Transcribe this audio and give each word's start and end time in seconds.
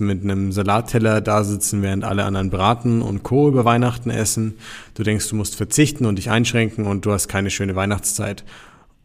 mit 0.00 0.22
einem 0.22 0.52
Salatteller 0.52 1.20
da 1.20 1.44
sitzen, 1.44 1.82
während 1.82 2.04
alle 2.04 2.24
anderen 2.24 2.50
Braten 2.50 3.02
und 3.02 3.22
Co. 3.22 3.48
über 3.48 3.64
Weihnachten 3.64 4.10
essen. 4.10 4.54
Du 4.94 5.02
denkst, 5.02 5.28
du 5.28 5.36
musst 5.36 5.56
verzichten 5.56 6.06
und 6.06 6.16
dich 6.16 6.30
einschränken 6.30 6.86
und 6.86 7.06
du 7.06 7.12
hast 7.12 7.28
keine 7.28 7.50
schöne 7.50 7.76
Weihnachtszeit. 7.76 8.44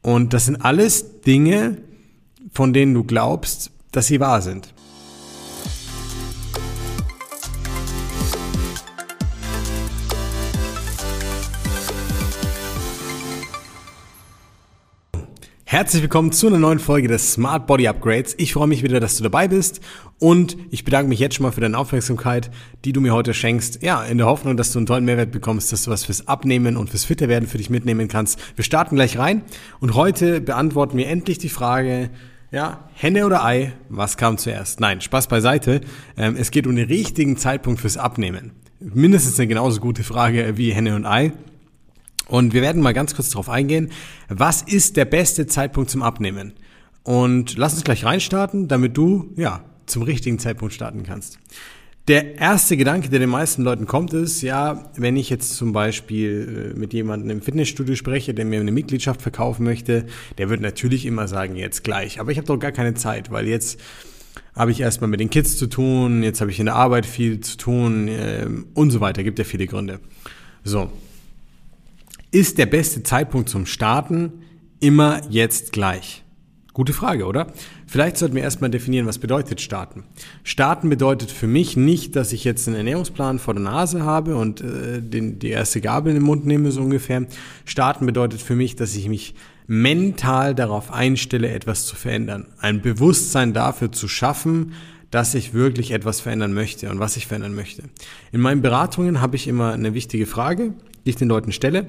Und 0.02 0.34
das 0.34 0.46
sind 0.46 0.58
alles 0.58 1.22
Dinge, 1.22 1.78
von 2.54 2.74
denen 2.74 2.94
du 2.94 3.04
glaubst, 3.04 3.72
dass 3.92 4.08
sie 4.08 4.20
wahr 4.20 4.42
sind. 4.42 4.75
Herzlich 15.76 16.04
willkommen 16.04 16.32
zu 16.32 16.48
einer 16.48 16.58
neuen 16.58 16.80
Folge 16.80 17.10
des 17.10 17.34
Smart 17.34 17.68
Body 17.68 17.90
Upgrades. 17.90 18.34
Ich 18.38 18.54
freue 18.54 18.66
mich 18.66 18.82
wieder, 18.82 19.02
dass 19.02 19.18
du 19.18 19.24
dabei 19.24 19.50
bist 19.50 19.82
und 20.20 20.56
ich 20.72 20.86
bedanke 20.86 21.10
mich 21.10 21.20
jetzt 21.20 21.36
schon 21.36 21.44
mal 21.44 21.52
für 21.52 21.60
deine 21.60 21.78
Aufmerksamkeit, 21.78 22.50
die 22.86 22.94
du 22.94 23.02
mir 23.02 23.14
heute 23.14 23.34
schenkst. 23.34 23.84
Ja, 23.84 24.02
in 24.02 24.18
der 24.18 24.26
Hoffnung, 24.26 24.56
dass 24.56 24.72
du 24.72 24.80
einen 24.80 24.86
tollen 24.86 25.04
Mehrwert 25.04 25.34
bekommst, 25.34 25.74
dass 25.74 25.84
du 25.84 25.92
was 25.92 26.06
fürs 26.06 26.30
Abnehmen 26.30 26.78
und 26.78 26.92
fürs 26.92 27.04
Fitterwerden 27.04 27.50
für 27.50 27.58
dich 27.58 27.70
mitnehmen 27.70 28.08
kannst. 28.08 28.40
Wir 28.56 28.64
starten 28.64 28.96
gleich 28.96 29.18
rein 29.18 29.42
und 29.82 29.96
heute 29.96 30.40
beantworten 30.40 30.98
wir 30.98 31.10
endlich 31.10 31.40
die 31.40 31.50
Frage, 31.50 32.10
ja, 32.52 32.88
Henne 32.94 33.26
oder 33.26 33.44
Ei, 33.44 33.74
was 33.90 34.16
kam 34.16 34.38
zuerst? 34.38 34.80
Nein, 34.80 35.02
Spaß 35.02 35.28
beiseite. 35.28 35.82
Ähm, 36.16 36.38
es 36.40 36.52
geht 36.52 36.68
um 36.68 36.76
den 36.78 36.88
richtigen 36.88 37.36
Zeitpunkt 37.36 37.82
fürs 37.82 37.98
Abnehmen. 37.98 38.54
Mindestens 38.80 39.38
eine 39.42 39.48
genauso 39.48 39.82
gute 39.82 40.06
Frage 40.06 40.56
wie 40.56 40.72
Henne 40.72 40.96
und 40.96 41.06
Ei. 41.06 41.34
Und 42.28 42.54
wir 42.54 42.62
werden 42.62 42.82
mal 42.82 42.94
ganz 42.94 43.16
kurz 43.16 43.30
darauf 43.30 43.50
eingehen, 43.50 43.92
was 44.30 44.62
ist 44.62 44.98
der 44.98 45.06
beste 45.06 45.46
Zeitpunkt 45.48 45.90
zum 45.90 46.02
Abnehmen? 46.02 46.54
Und 47.04 47.58
lass 47.58 47.74
uns 47.74 47.84
gleich 47.84 48.04
reinstarten, 48.04 48.68
damit 48.68 48.98
du, 48.98 49.32
ja, 49.36 49.64
zum 49.86 50.02
richtigen 50.02 50.40
Zeitpunkt 50.40 50.74
starten 50.74 51.04
kannst. 51.04 51.38
Der 52.08 52.38
erste 52.38 52.78
Gedanke, 52.78 53.10
der 53.10 53.20
den 53.20 53.30
meisten 53.30 53.64
Leuten 53.64 53.88
kommt, 53.88 54.14
ist, 54.14 54.44
ja, 54.44 54.92
wenn 54.96 55.16
ich 55.16 55.32
jetzt 55.32 55.56
zum 55.56 55.74
Beispiel 55.74 56.74
äh, 56.76 56.78
mit 56.78 56.94
jemandem 56.94 57.32
im 57.32 57.42
Fitnessstudio 57.42 57.96
spreche, 57.96 58.36
der 58.36 58.46
mir 58.46 58.60
eine 58.60 58.72
Mitgliedschaft 58.72 59.24
verkaufen 59.24 59.64
möchte, 59.64 60.06
der 60.38 60.50
wird 60.50 60.62
natürlich 60.62 61.08
immer 61.08 61.28
sagen, 61.28 61.56
jetzt 61.56 61.84
gleich. 61.84 62.20
Aber 62.20 62.32
ich 62.32 62.38
habe 62.38 62.48
doch 62.48 62.60
gar 62.60 62.72
keine 62.72 62.94
Zeit, 62.94 63.32
weil 63.32 63.48
jetzt 63.48 63.80
habe 64.56 64.70
ich 64.70 64.82
erstmal 64.82 65.10
mit 65.10 65.20
den 65.20 65.32
Kids 65.32 65.58
zu 65.58 65.66
tun, 65.66 66.22
jetzt 66.22 66.42
habe 66.42 66.52
ich 66.52 66.60
in 66.60 66.68
der 66.68 66.76
Arbeit 66.76 67.08
viel 67.08 67.40
zu 67.40 67.58
tun 67.58 68.08
äh, 68.08 68.48
und 68.76 68.92
so 68.92 69.02
weiter. 69.02 69.24
Gibt 69.24 69.40
ja 69.40 69.46
viele 69.46 69.66
Gründe. 69.66 70.00
So, 70.64 70.92
ist 72.32 72.58
der 72.58 72.66
beste 72.66 73.04
Zeitpunkt 73.04 73.50
zum 73.50 73.66
Starten 73.66 74.34
immer 74.80 75.22
jetzt 75.30 75.72
gleich? 75.72 76.24
Gute 76.76 76.92
Frage, 76.92 77.26
oder? 77.26 77.54
Vielleicht 77.88 78.18
sollten 78.18 78.36
wir 78.36 78.44
erstmal 78.44 78.70
definieren, 78.70 79.06
was 79.06 79.18
bedeutet 79.18 79.62
starten. 79.62 80.04
Starten 80.44 80.90
bedeutet 80.90 81.32
für 81.32 81.48
mich 81.48 81.78
nicht, 81.78 82.18
dass 82.18 82.34
ich 82.34 82.44
jetzt 82.44 82.68
einen 82.68 82.76
Ernährungsplan 82.76 83.40
vor 83.40 83.54
der 83.54 83.64
Nase 83.64 84.04
habe 84.04 84.36
und 84.36 84.60
äh, 84.60 85.02
den, 85.02 85.40
die 85.40 85.52
erste 85.52 85.80
Gabel 85.80 86.10
in 86.10 86.18
den 86.18 86.26
Mund 86.26 86.46
nehme, 86.46 86.72
so 86.72 86.82
ungefähr. 86.82 87.28
Starten 87.64 88.06
bedeutet 88.06 88.42
für 88.42 88.58
mich, 88.58 88.76
dass 88.76 88.94
ich 88.94 89.08
mich 89.08 89.36
mental 89.68 90.54
darauf 90.54 90.92
einstelle, 90.92 91.50
etwas 91.50 91.86
zu 91.86 91.96
verändern. 91.96 92.48
Ein 92.60 92.82
Bewusstsein 92.82 93.54
dafür 93.54 93.94
zu 93.94 94.10
schaffen, 94.10 94.74
dass 95.12 95.34
ich 95.34 95.54
wirklich 95.54 95.92
etwas 95.92 96.20
verändern 96.20 96.54
möchte 96.54 96.90
und 96.90 97.00
was 97.00 97.16
ich 97.16 97.26
verändern 97.26 97.56
möchte. 97.56 97.84
In 98.34 98.42
meinen 98.42 98.62
Beratungen 98.62 99.22
habe 99.22 99.38
ich 99.38 99.48
immer 99.48 99.72
eine 99.72 99.94
wichtige 99.94 100.26
Frage, 100.26 100.74
die 101.06 101.12
ich 101.12 101.16
den 101.16 101.30
Leuten 101.30 101.54
stelle. 101.54 101.88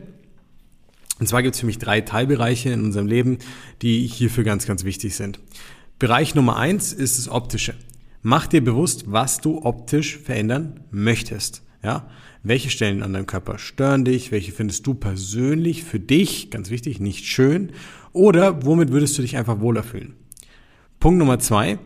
Und 1.18 1.28
zwar 1.28 1.42
gibt 1.42 1.54
es 1.54 1.60
für 1.60 1.66
mich 1.66 1.78
drei 1.78 2.02
Teilbereiche 2.02 2.70
in 2.70 2.84
unserem 2.84 3.06
Leben, 3.06 3.38
die 3.82 4.06
hierfür 4.06 4.44
ganz, 4.44 4.66
ganz 4.66 4.84
wichtig 4.84 5.16
sind. 5.16 5.40
Bereich 5.98 6.34
Nummer 6.34 6.56
eins 6.56 6.92
ist 6.92 7.18
das 7.18 7.28
Optische. 7.28 7.74
Mach 8.22 8.46
dir 8.46 8.62
bewusst, 8.62 9.04
was 9.06 9.40
du 9.40 9.64
optisch 9.64 10.18
verändern 10.18 10.80
möchtest. 10.90 11.62
Ja? 11.82 12.10
Welche 12.42 12.70
Stellen 12.70 13.02
an 13.02 13.12
deinem 13.12 13.26
Körper 13.26 13.58
stören 13.58 14.04
dich? 14.04 14.30
Welche 14.30 14.52
findest 14.52 14.86
du 14.86 14.94
persönlich 14.94 15.84
für 15.84 16.00
dich, 16.00 16.50
ganz 16.50 16.70
wichtig, 16.70 17.00
nicht 17.00 17.24
schön? 17.24 17.72
Oder 18.12 18.66
womit 18.66 18.90
würdest 18.90 19.16
du 19.16 19.22
dich 19.22 19.36
einfach 19.36 19.60
wohler 19.60 19.82
fühlen? 19.82 20.16
Punkt 21.00 21.18
Nummer 21.18 21.38
zwei. 21.38 21.78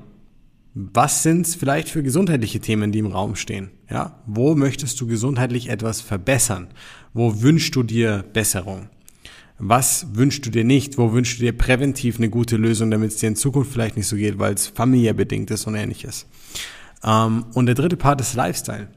Was 0.75 1.23
sind 1.23 1.47
vielleicht 1.47 1.89
für 1.89 2.03
gesundheitliche 2.03 2.61
Themen, 2.61 2.93
die 2.93 3.01
im 3.01 3.07
Raum 3.07 3.37
stehen? 3.37 3.71
Ja? 3.91 4.23
Wo 4.27 4.55
möchtest 4.55 5.01
du 5.01 5.07
gesundheitlich 5.07 5.69
etwas 5.69 6.01
verbessern? 6.01 6.69
Wo 7.13 7.43
wünschst 7.43 7.77
du 7.77 7.83
dir 7.83 8.25
Besserung? 8.33 8.89
Was 9.63 10.07
wünschst 10.15 10.47
du 10.47 10.51
dir 10.51 10.65
nicht? 10.65 10.97
Wo 10.97 11.13
wünschst 11.13 11.39
du 11.39 11.43
dir 11.45 11.53
präventiv 11.53 12.17
eine 12.17 12.31
gute 12.31 12.57
Lösung, 12.57 12.91
damit 12.91 13.11
es 13.11 13.19
dir 13.19 13.29
in 13.29 13.37
Zukunft 13.37 13.73
vielleicht 13.73 13.97
nicht 13.97 14.07
so 14.07 14.17
geht, 14.17 14.39
weil 14.39 14.55
es 14.55 14.67
familiär 14.67 15.13
bedingt 15.13 15.51
ist 15.51 15.67
und 15.67 15.75
ähnliches? 15.75 16.27
Ähm, 17.05 17.45
und 17.53 17.67
der 17.67 17.75
dritte 17.75 17.97
Part 17.97 18.21
ist 18.21 18.35
Lifestyle. 18.35 18.89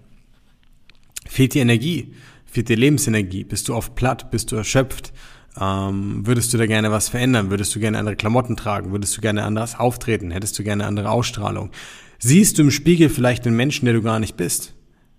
Fehlt 1.28 1.54
dir 1.54 1.62
Energie? 1.62 2.14
Fehlt 2.46 2.70
dir 2.70 2.78
Lebensenergie? 2.78 3.44
Bist 3.44 3.68
du 3.68 3.76
oft 3.76 3.96
platt? 3.96 4.32
Bist 4.32 4.52
du 4.52 4.56
erschöpft? 4.56 5.12
Ähm, 5.60 6.26
würdest 6.26 6.54
du 6.54 6.58
da 6.58 6.66
gerne 6.66 6.92
was 6.92 7.10
verändern? 7.10 7.50
Würdest 7.50 7.76
du 7.76 7.80
gerne 7.80 8.00
andere 8.00 8.16
Klamotten 8.16 8.56
tragen? 8.56 8.92
Würdest 8.92 9.18
du 9.18 9.22
gerne 9.22 9.44
anders 9.44 9.78
auftreten? 9.78 10.32
Hättest 10.32 10.58
du 10.58 10.64
gerne 10.64 10.86
andere 10.86 11.12
Ausstrahlung? 11.12 11.72
Siehst 12.20 12.58
du 12.58 12.62
im 12.62 12.72
Spiegel 12.72 13.10
vielleicht 13.10 13.46
den 13.46 13.56
Menschen, 13.56 13.86
der 13.86 13.94
du 13.94 14.02
gar 14.02 14.20
nicht 14.20 14.38
bist? 14.38 14.74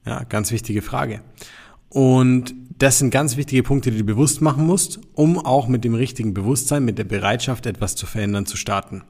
Ja, 0.06 0.25
ganz 0.25 0.50
wichtige 0.53 0.81
Frage. 0.81 1.21
Und 1.94 2.55
das 2.78 2.99
sind 2.99 3.10
ganz 3.10 3.37
wichtige 3.37 3.62
Punkte, 3.62 3.93
die 3.93 3.99
du 3.99 4.05
bewusst 4.05 4.41
machen 4.41 4.66
musst, 4.66 4.99
um 5.15 5.38
auch 5.38 5.69
mit 5.69 5.84
dem 5.84 5.94
richtigen 5.94 6.34
Bewusstsein, 6.34 6.84
mit 6.84 6.99
der 6.99 7.05
Bereitschaft, 7.05 7.66
etwas 7.66 7.94
zu 7.94 8.05
verändern, 8.05 8.47
zu 8.47 8.56
starten. 8.56 9.05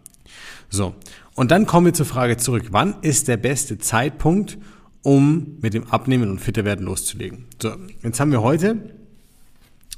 So. 0.69 0.94
Und 1.34 1.50
dann 1.50 1.65
kommen 1.65 1.87
wir 1.87 1.94
zur 1.94 2.05
Frage 2.05 2.37
zurück. 2.37 2.67
Wann 2.73 2.97
ist 3.00 3.27
der 3.27 3.39
beste 3.39 3.78
Zeitpunkt, 3.78 4.59
um 5.03 5.56
mit 5.62 5.73
dem 5.73 5.87
Abnehmen 5.87 6.31
und 6.31 6.43
fitter 6.43 6.67
werden 6.67 6.84
loszulegen? 6.84 7.47
So. 7.61 7.75
Jetzt 8.03 8.21
haben 8.21 8.33
wir 8.33 8.43
heute 8.43 8.77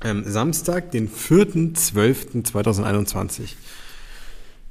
ähm, 0.04 0.22
Samstag, 0.24 0.92
den 0.92 1.10
4.12.2021. 1.10 3.54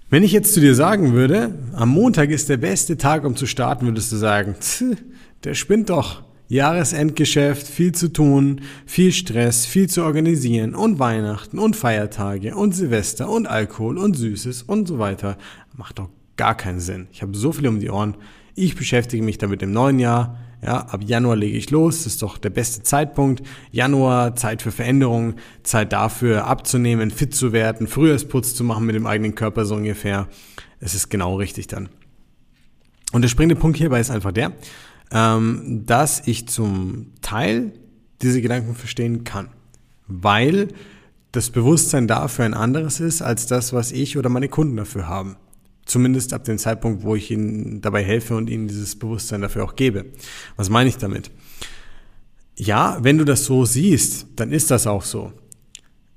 Wenn 0.10 0.24
ich 0.24 0.32
jetzt 0.32 0.54
zu 0.54 0.62
dir 0.62 0.74
sagen 0.74 1.12
würde, 1.12 1.54
am 1.74 1.90
Montag 1.90 2.30
ist 2.30 2.48
der 2.48 2.56
beste 2.56 2.96
Tag, 2.96 3.26
um 3.26 3.36
zu 3.36 3.46
starten, 3.46 3.88
würdest 3.88 4.14
du 4.14 4.16
sagen, 4.16 4.56
der 5.44 5.54
spinnt 5.54 5.90
doch. 5.90 6.24
Jahresendgeschäft, 6.48 7.68
viel 7.68 7.94
zu 7.94 8.14
tun, 8.14 8.62
viel 8.86 9.12
Stress, 9.12 9.66
viel 9.66 9.90
zu 9.90 10.04
organisieren 10.04 10.76
und 10.76 11.00
Weihnachten 11.00 11.58
und 11.58 11.76
Feiertage 11.76 12.56
und 12.56 12.74
Silvester 12.74 13.30
und 13.30 13.48
Alkohol 13.48 13.98
und 13.98 14.16
Süßes 14.16 14.64
und 14.64 14.88
so 14.88 15.00
weiter. 15.00 15.38
Macht 15.76 16.00
doch 16.00 16.10
gar 16.38 16.56
keinen 16.56 16.80
Sinn. 16.80 17.08
Ich 17.12 17.22
habe 17.22 17.36
so 17.36 17.52
viel 17.52 17.68
um 17.68 17.80
die 17.80 17.90
Ohren. 17.90 18.16
Ich 18.54 18.76
beschäftige 18.76 19.24
mich 19.24 19.38
damit 19.38 19.64
im 19.64 19.72
neuen 19.72 20.00
Jahr. 20.00 20.38
Ja, 20.64 20.82
ab 20.86 21.02
Januar 21.06 21.36
lege 21.36 21.58
ich 21.58 21.72
los. 21.72 21.98
Das 21.98 22.14
ist 22.14 22.22
doch 22.22 22.38
der 22.38 22.50
beste 22.50 22.84
Zeitpunkt. 22.84 23.44
Januar, 23.72 24.36
Zeit 24.36 24.62
für 24.62 24.72
Veränderung, 24.72 25.36
Zeit 25.64 25.94
dafür 25.94 26.46
abzunehmen, 26.46 27.12
fit 27.12 27.36
zu 27.36 27.54
werden, 27.54 27.88
Frühjahrsputz 27.88 28.56
zu 28.56 28.64
machen 28.64 28.86
mit 28.86 28.96
dem 28.96 29.06
eigenen 29.06 29.36
Körper 29.36 29.66
so 29.66 29.76
ungefähr. 29.76 30.28
Es 30.80 30.96
ist 30.96 31.10
genau 31.10 31.36
richtig 31.36 31.68
dann. 31.68 31.90
Und 33.12 33.22
der 33.22 33.30
springende 33.30 33.56
Punkt 33.56 33.78
hierbei 33.78 34.00
ist 34.00 34.10
einfach 34.10 34.32
der, 34.32 34.54
ähm, 35.12 35.84
dass 35.86 36.28
ich 36.28 36.48
zum 36.48 37.12
Teil 37.22 37.74
diese 38.22 38.42
Gedanken 38.42 38.76
verstehen 38.76 39.24
kann, 39.24 39.50
weil 40.08 40.70
das 41.32 41.50
Bewusstsein 41.50 42.08
dafür 42.08 42.46
ein 42.46 42.54
anderes 42.54 43.00
ist 43.00 43.22
als 43.22 43.46
das, 43.48 43.74
was 43.74 43.92
ich 43.92 44.18
oder 44.18 44.30
meine 44.30 44.48
Kunden 44.48 44.78
dafür 44.78 45.08
haben. 45.08 45.36
Zumindest 45.86 46.34
ab 46.34 46.46
dem 46.46 46.58
Zeitpunkt, 46.58 47.04
wo 47.04 47.16
ich 47.16 47.30
ihnen 47.30 47.82
dabei 47.82 48.04
helfe 48.04 48.36
und 48.36 48.50
ihnen 48.50 48.68
dieses 48.68 48.98
Bewusstsein 48.98 49.42
dafür 49.42 49.64
auch 49.64 49.76
gebe. 49.76 50.06
Was 50.56 50.70
meine 50.70 50.90
ich 50.90 50.98
damit? 50.98 51.30
Ja, 52.58 52.98
wenn 53.02 53.18
du 53.18 53.26
das 53.26 53.46
so 53.46 53.66
siehst, 53.66 54.28
dann 54.38 54.52
ist 54.52 54.72
das 54.72 54.88
auch 54.88 55.04
so. 55.04 55.34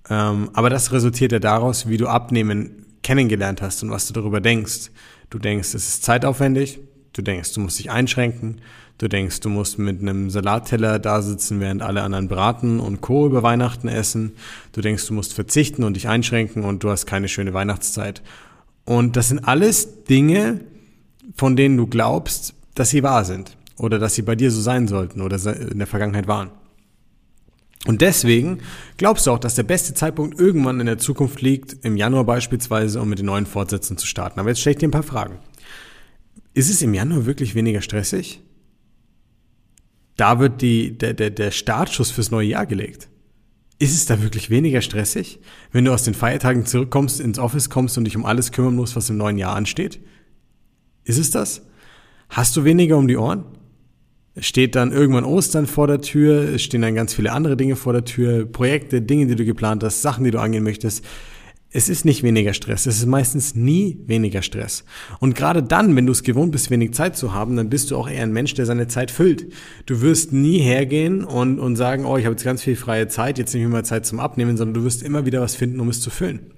Ähm, 0.09 0.51
aber 0.55 0.71
das 0.71 0.93
resultiert 0.93 1.33
ja 1.33 1.39
daraus, 1.39 1.89
wie 1.89 1.97
du 1.97 2.07
Abnehmen 2.07 2.87
kennengelernt 3.03 3.61
hast 3.61 3.83
und 3.83 3.91
was 3.91 4.07
du 4.07 4.15
darüber 4.15 4.41
denkst. 4.41 4.91
Du 5.31 5.39
denkst, 5.39 5.75
es 5.75 5.89
ist 5.89 6.05
zeitaufwendig, 6.05 6.81
Du 7.19 7.23
denkst, 7.23 7.53
du 7.53 7.61
musst 7.61 7.81
dich 7.81 7.91
einschränken. 7.91 8.61
Du 8.97 9.09
denkst, 9.09 9.41
du 9.41 9.49
musst 9.49 9.77
mit 9.77 10.01
einem 10.01 10.31
Salatteller 10.31 11.01
da 11.01 11.21
sitzen, 11.21 11.59
während 11.59 11.83
alle 11.83 12.03
anderen 12.03 12.29
Braten 12.29 12.79
und 12.79 13.01
Co. 13.01 13.27
über 13.27 13.43
Weihnachten 13.43 13.89
essen. 13.89 14.35
Du 14.71 14.83
denkst, 14.83 15.05
du 15.09 15.15
musst 15.15 15.35
verzichten 15.35 15.83
und 15.83 15.95
dich 15.95 16.07
einschränken 16.07 16.63
und 16.63 16.85
du 16.85 16.91
hast 16.91 17.07
keine 17.07 17.27
schöne 17.27 17.55
Weihnachtszeit. 17.55 18.23
Und 18.85 19.17
das 19.17 19.31
sind 19.31 19.41
alles 19.41 20.05
Dinge, 20.05 20.61
von 21.35 21.57
denen 21.57 21.77
du 21.77 21.89
glaubst, 21.89 22.55
dass 22.77 22.91
sie 22.91 23.03
wahr 23.03 23.25
sind 23.25 23.57
oder 23.79 23.99
dass 23.99 24.15
sie 24.15 24.23
bei 24.23 24.37
dir 24.37 24.53
so 24.53 24.61
sein 24.61 24.87
sollten 24.87 25.21
oder 25.21 25.45
in 25.57 25.79
der 25.79 25.89
Vergangenheit 25.89 26.29
waren. 26.29 26.53
Und 27.89 28.01
deswegen 28.01 28.61
glaubst 28.97 29.27
du 29.27 29.33
auch, 29.33 29.41
dass 29.41 29.57
der 29.57 29.65
beste 29.65 29.93
Zeitpunkt 29.93 30.39
irgendwann 30.39 30.79
in 30.79 30.87
der 30.87 30.99
Zukunft 30.99 31.43
liegt, 31.43 31.85
im 31.85 31.97
Januar 31.97 32.23
beispielsweise, 32.23 33.01
um 33.01 33.09
mit 33.09 33.19
den 33.19 33.27
neuen 33.27 33.47
Fortsätzen 33.47 33.97
zu 33.97 34.07
starten. 34.07 34.39
Aber 34.39 34.51
jetzt 34.51 34.61
stelle 34.61 34.75
ich 34.75 34.79
dir 34.79 34.87
ein 34.87 34.93
paar 34.93 35.03
Fragen. 35.03 35.39
Ist 36.59 36.71
es 36.71 36.83
im 36.83 36.93
Januar 36.93 37.25
wirklich 37.25 37.55
weniger 37.55 37.81
stressig? 37.83 38.43
Da 40.17 40.41
wird 40.41 40.61
die, 40.61 40.99
der, 40.99 41.15
der, 41.15 41.31
der 41.31 41.53
Startschuss 41.53 42.11
fürs 42.11 42.33
neue 42.33 42.49
Jahr 42.49 42.67
gelegt. 42.67 43.09
Ist 43.79 43.95
es 43.95 44.07
da 44.07 44.21
wirklich 44.25 44.51
weniger 44.51 44.81
stressig, 44.81 45.39
wenn 45.71 45.85
du 45.85 45.93
aus 45.93 46.03
den 46.03 46.15
Feiertagen 46.15 46.67
zurückkommst, 46.67 47.21
ins 47.21 47.39
Office 47.39 47.71
kommst 47.71 47.97
und 47.97 48.07
dich 48.07 48.17
um 48.17 48.27
alles 48.27 48.51
kümmern 48.51 48.75
musst, 48.75 48.97
was 48.97 49.09
im 49.09 49.19
neuen 49.19 49.39
Jahr 49.39 49.55
ansteht? 49.55 50.01
Ist 51.05 51.19
es 51.19 51.31
das? 51.31 51.63
Hast 52.29 52.57
du 52.57 52.65
weniger 52.65 52.99
um 52.99 53.07
die 53.07 53.19
Ohren? 53.19 53.45
Steht 54.37 54.75
dann 54.75 54.91
irgendwann 54.91 55.23
Ostern 55.23 55.69
vor 55.69 55.87
der 55.87 56.01
Tür, 56.01 56.59
stehen 56.59 56.83
dann 56.83 56.97
ganz 56.97 57.15
viele 57.15 57.31
andere 57.31 57.57
Dinge 57.57 57.77
vor 57.77 57.93
der 57.93 58.05
Tür, 58.05 58.47
Projekte, 58.47 59.01
Dinge, 59.01 59.29
die 59.29 59.37
du 59.37 59.45
geplant 59.45 59.85
hast, 59.85 60.03
Sachen, 60.03 60.25
die 60.25 60.33
du 60.33 60.41
angehen 60.41 60.65
möchtest. 60.65 61.05
Es 61.71 61.91
ist 61.91 62.07
nicht 62.07 62.23
weniger 62.23 62.55
Stress, 62.55 62.87
es 62.87 62.97
ist 62.97 63.07
meistens 63.07 63.55
nie 63.55 63.99
weniger 64.07 64.41
Stress. 64.41 64.85
Und 65.21 65.35
gerade 65.35 65.63
dann, 65.63 65.95
wenn 65.97 66.07
du 66.07 66.13
es 66.13 66.23
gewohnt 66.23 66.51
bist, 66.51 66.71
wenig 66.71 66.95
Zeit 66.95 67.15
zu 67.15 67.35
haben, 67.35 67.57
dann 67.57 67.69
bist 67.69 67.91
du 67.91 67.97
auch 67.99 68.09
eher 68.09 68.23
ein 68.23 68.33
Mensch, 68.33 68.55
der 68.55 68.65
seine 68.65 68.89
Zeit 68.89 69.11
füllt. 69.11 69.53
Du 69.85 70.01
wirst 70.01 70.33
nie 70.33 70.61
hergehen 70.61 71.25
und, 71.25 71.59
und 71.59 71.77
sagen, 71.77 72.07
oh, 72.07 72.17
ich 72.17 72.25
habe 72.25 72.33
jetzt 72.33 72.45
ganz 72.45 72.63
viel 72.63 72.75
freie 72.75 73.09
Zeit, 73.09 73.37
jetzt 73.37 73.53
nehme 73.53 73.67
ich 73.67 73.73
mal 73.73 73.85
Zeit 73.85 74.07
zum 74.07 74.19
Abnehmen, 74.19 74.57
sondern 74.57 74.75
du 74.75 74.85
wirst 74.85 75.03
immer 75.03 75.27
wieder 75.27 75.43
was 75.43 75.57
finden, 75.57 75.79
um 75.81 75.91
es 75.91 76.01
zu 76.01 76.09
füllen. 76.09 76.53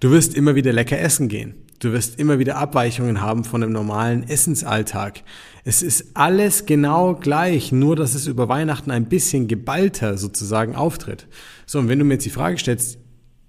Du 0.00 0.10
wirst 0.10 0.34
immer 0.34 0.56
wieder 0.56 0.72
lecker 0.72 0.98
essen 0.98 1.28
gehen. 1.28 1.54
Du 1.78 1.92
wirst 1.92 2.18
immer 2.18 2.40
wieder 2.40 2.56
Abweichungen 2.56 3.20
haben 3.20 3.44
von 3.44 3.60
dem 3.60 3.70
normalen 3.70 4.28
Essensalltag. 4.28 5.22
Es 5.64 5.82
ist 5.82 6.08
alles 6.14 6.66
genau 6.66 7.14
gleich, 7.14 7.70
nur 7.70 7.94
dass 7.94 8.16
es 8.16 8.26
über 8.26 8.48
Weihnachten 8.48 8.90
ein 8.90 9.08
bisschen 9.08 9.46
geballter 9.46 10.18
sozusagen 10.18 10.74
auftritt. 10.74 11.28
So, 11.64 11.78
und 11.78 11.88
wenn 11.88 12.00
du 12.00 12.04
mir 12.04 12.14
jetzt 12.14 12.26
die 12.26 12.30
Frage 12.30 12.58
stellst, 12.58 12.98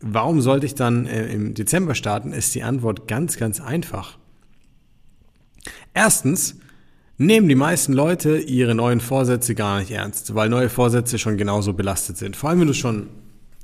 warum 0.02 0.42
sollte 0.42 0.66
ich 0.66 0.76
dann 0.76 1.06
äh, 1.06 1.28
im 1.32 1.54
Dezember 1.54 1.96
starten, 1.96 2.34
ist 2.34 2.54
die 2.56 2.64
Antwort 2.64 3.08
ganz, 3.08 3.38
ganz 3.38 3.60
einfach. 3.60 4.18
Erstens 5.94 6.58
nehmen 7.18 7.48
die 7.48 7.56
meisten 7.56 7.94
Leute 7.94 8.38
ihre 8.38 8.76
neuen 8.76 9.00
Vorsätze 9.00 9.56
gar 9.56 9.80
nicht 9.80 9.92
ernst, 9.92 10.34
weil 10.34 10.50
neue 10.50 10.70
Vorsätze 10.70 11.20
schon 11.20 11.38
genauso 11.38 11.74
belastet 11.74 12.18
sind. 12.18 12.36
Vor 12.36 12.50
allem, 12.50 12.62
wenn 12.62 12.68
du 12.68 12.74
schon 12.74 13.10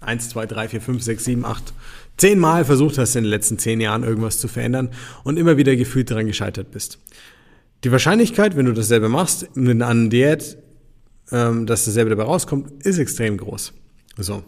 1, 0.01 0.30
2, 0.30 0.45
3, 0.45 0.69
4, 0.69 0.81
5, 0.81 1.04
6, 1.04 1.25
7, 1.25 1.45
8, 1.45 1.74
10 2.18 2.39
Mal 2.39 2.66
versucht 2.66 2.98
hast 2.98 3.16
in 3.16 3.24
den 3.24 3.30
letzten 3.30 3.57
10 3.57 3.81
Jahren 3.81 4.04
irgendwas 4.04 4.39
zu 4.39 4.48
verändern 4.48 4.89
und 5.24 5.38
immer 5.38 5.57
wieder 5.57 5.75
gefühlt 5.75 6.12
daran 6.12 6.28
gescheitert 6.28 6.72
bist. 6.72 7.00
Die 7.84 7.92
Wahrscheinlichkeit, 7.92 8.56
wenn 8.56 8.66
du 8.66 8.74
dasselbe 8.74 9.10
machst, 9.10 9.56
mit 9.56 9.81
einer 9.81 10.10
Diät, 10.10 10.57
ähm, 11.31 11.66
dass 11.66 11.86
dasselbe 11.86 12.12
dabei 12.12 12.24
rauskommt, 12.24 12.84
ist 12.84 12.98
extrem 12.98 13.38
groß. 13.38 13.74
So. 14.18 14.44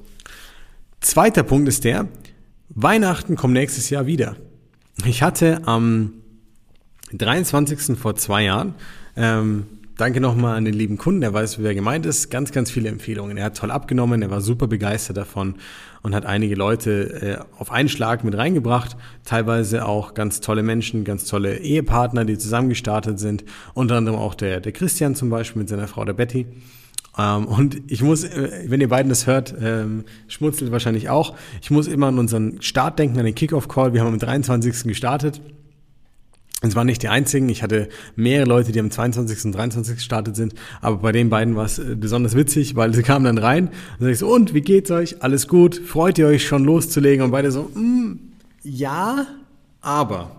Zweiter 1.01 1.44
Punkt 1.44 1.68
ist 1.68 1.84
der, 1.84 2.07
Weihnachten 2.69 3.36
kommt 3.36 3.54
nächstes 3.54 3.90
Jahr 3.90 4.06
wieder. 4.06 4.36
Ich 5.06 5.24
hatte 5.24 5.62
am 5.66 6.13
23. 7.13 7.98
vor 7.98 8.16
zwei 8.16 8.44
Jahren 8.44 8.75
ähm, 9.16 9.66
Danke 10.00 10.22
nochmal 10.22 10.56
an 10.56 10.63
den 10.63 10.75
lieben 10.75 10.98
Kunden, 10.98 11.19
der 11.19 11.34
weiß, 11.34 11.62
wer 11.62 11.75
gemeint 11.75 12.06
ist. 12.06 12.31
Ganz, 12.31 12.54
ganz 12.54 12.72
viele 12.72 12.88
Empfehlungen. 12.88 13.36
Er 13.36 13.44
hat 13.44 13.57
toll 13.57 13.69
abgenommen, 13.69 14.22
er 14.22 14.31
war 14.31 14.40
super 14.40 14.66
begeistert 14.66 15.18
davon 15.18 15.56
und 16.04 16.16
hat 16.16 16.25
einige 16.25 16.56
Leute 16.56 17.22
äh, 17.22 17.60
auf 17.60 17.69
einen 17.69 17.90
Schlag 17.90 18.24
mit 18.24 18.38
reingebracht. 18.38 18.96
Teilweise 19.25 19.86
auch 19.86 20.13
ganz 20.13 20.40
tolle 20.40 20.63
Menschen, 20.63 21.04
ganz 21.04 21.25
tolle 21.25 21.57
Ehepartner, 21.57 22.24
die 22.24 22.38
zusammen 22.38 22.69
gestartet 22.69 23.19
sind. 23.19 23.44
Unter 23.74 23.98
anderem 23.98 24.18
auch 24.18 24.36
der, 24.36 24.62
der 24.62 24.72
Christian 24.72 25.16
zum 25.16 25.30
Beispiel 25.30 25.63
mit 25.63 25.68
seiner 25.68 25.90
Frau, 25.90 26.06
der 26.06 26.13
Betty. 26.13 26.46
Ähm, 27.17 27.45
und 27.45 27.81
ich 27.88 28.01
muss, 28.01 28.23
äh, 28.23 28.65
wenn 28.67 28.81
ihr 28.81 28.89
beiden 28.89 29.09
das 29.09 29.27
hört, 29.27 29.53
ähm, 29.61 30.06
schmutzelt 30.27 30.71
wahrscheinlich 30.71 31.09
auch. 31.09 31.35
Ich 31.61 31.71
muss 31.71 31.88
immer 31.88 32.07
an 32.07 32.19
unseren 32.19 32.61
Start 32.61 33.00
denken, 33.00 33.19
an 33.19 33.25
den 33.25 33.35
Kickoff-Call. 33.35 33.94
Wir 33.94 34.01
haben 34.01 34.13
am 34.13 34.19
23. 34.19 34.83
gestartet. 34.83 35.41
Es 36.61 36.75
waren 36.75 36.88
nicht 36.88 37.01
die 37.01 37.07
einzigen. 37.07 37.47
Ich 37.47 37.63
hatte 37.63 37.88
mehrere 38.17 38.47
Leute, 38.47 38.73
die 38.73 38.79
am 38.79 38.91
22. 38.91 39.45
und 39.45 39.51
23. 39.53 39.95
gestartet 39.95 40.35
sind. 40.35 40.53
Aber 40.81 40.97
bei 40.97 41.11
den 41.13 41.29
beiden 41.29 41.56
war 41.56 41.65
es 41.65 41.79
äh, 41.79 41.95
besonders 41.95 42.35
witzig, 42.35 42.75
weil 42.75 42.94
sie 42.94 43.03
kamen 43.03 43.25
dann 43.25 43.38
rein 43.38 43.67
und 43.67 44.05
sag 44.05 44.09
ich 44.09 44.19
so, 44.19 44.27
und 44.27 44.53
wie 44.53 44.62
geht's 44.62 44.91
euch? 44.91 45.23
Alles 45.23 45.47
gut? 45.47 45.75
Freut 45.75 46.17
ihr 46.17 46.27
euch 46.27 46.45
schon 46.45 46.65
loszulegen? 46.65 47.23
Und 47.23 47.31
beide 47.31 47.51
so, 47.51 47.71
mm, 47.73 48.19
ja, 48.63 49.25
aber 49.81 50.35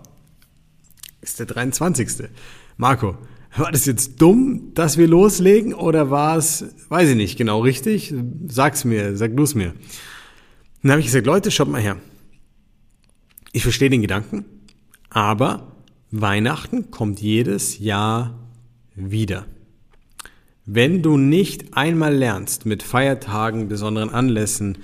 ist 1.21 1.39
der 1.39 1.47
23. 1.47 2.29
Marco, 2.77 3.17
war 3.55 3.71
das 3.71 3.85
jetzt 3.85 4.21
dumm, 4.21 4.73
dass 4.73 4.97
wir 4.97 5.07
loslegen 5.07 5.73
oder 5.73 6.09
war 6.09 6.37
es, 6.37 6.65
weiß 6.89 7.09
ich 7.09 7.15
nicht 7.15 7.37
genau 7.37 7.61
richtig? 7.61 8.13
Sag's 8.47 8.85
mir, 8.85 9.17
sag 9.17 9.35
du's 9.35 9.55
mir. 9.55 9.73
Dann 10.81 10.91
habe 10.91 11.01
ich 11.01 11.07
gesagt, 11.07 11.25
Leute, 11.25 11.51
schaut 11.51 11.67
mal 11.67 11.81
her. 11.81 11.97
Ich 13.51 13.63
verstehe 13.63 13.89
den 13.89 14.01
Gedanken, 14.01 14.45
aber 15.09 15.75
Weihnachten 16.11 16.91
kommt 16.91 17.21
jedes 17.21 17.79
Jahr 17.79 18.39
wieder. 18.95 19.45
Wenn 20.65 21.01
du 21.01 21.17
nicht 21.17 21.75
einmal 21.75 22.15
lernst, 22.15 22.65
mit 22.65 22.83
Feiertagen, 22.83 23.67
besonderen 23.67 24.09
Anlässen, 24.09 24.77